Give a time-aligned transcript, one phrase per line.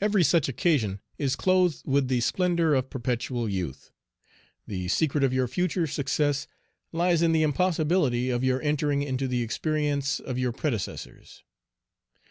[0.00, 3.90] Every such occasion is clothed with the splendor of perpetual youth.
[4.66, 6.46] The secret of your future success
[6.92, 11.44] lies in the impossibility of your entering into the experience of your predecessors.